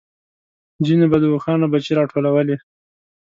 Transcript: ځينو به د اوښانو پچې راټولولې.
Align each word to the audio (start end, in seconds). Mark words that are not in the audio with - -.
ځينو 0.85 1.05
به 1.11 1.17
د 1.21 1.25
اوښانو 1.33 1.71
پچې 1.71 1.91
راټولولې. 1.99 2.55